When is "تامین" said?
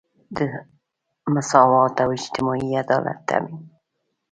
3.29-3.61